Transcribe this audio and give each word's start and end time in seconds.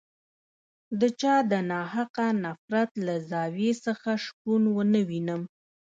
د 0.99 1.01
چا 1.19 1.35
د 1.51 1.53
ناحقه 1.71 2.27
نفرت 2.43 2.91
له 3.05 3.15
زاویې 3.31 3.73
څخه 3.85 4.09
شپون 4.25 4.61
ونه 4.75 4.99
وینم. 5.09 5.41